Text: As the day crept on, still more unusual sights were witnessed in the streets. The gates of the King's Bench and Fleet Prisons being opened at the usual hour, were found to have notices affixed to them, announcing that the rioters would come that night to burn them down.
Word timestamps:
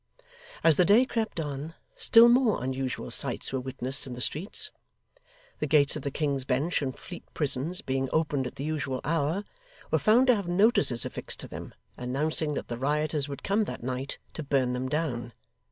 As 0.63 0.77
the 0.77 0.83
day 0.83 1.05
crept 1.05 1.39
on, 1.39 1.75
still 1.95 2.27
more 2.27 2.63
unusual 2.63 3.11
sights 3.11 3.53
were 3.53 3.59
witnessed 3.59 4.07
in 4.07 4.13
the 4.13 4.19
streets. 4.19 4.71
The 5.59 5.67
gates 5.67 5.95
of 5.95 6.01
the 6.01 6.09
King's 6.09 6.43
Bench 6.43 6.81
and 6.81 6.97
Fleet 6.97 7.23
Prisons 7.35 7.81
being 7.81 8.09
opened 8.11 8.47
at 8.47 8.55
the 8.55 8.63
usual 8.63 9.01
hour, 9.03 9.43
were 9.91 9.99
found 9.99 10.25
to 10.25 10.35
have 10.35 10.47
notices 10.47 11.05
affixed 11.05 11.39
to 11.41 11.47
them, 11.47 11.75
announcing 11.97 12.55
that 12.55 12.67
the 12.67 12.79
rioters 12.79 13.29
would 13.29 13.43
come 13.43 13.65
that 13.65 13.83
night 13.83 14.17
to 14.33 14.41
burn 14.41 14.73
them 14.73 14.89
down. 14.89 15.33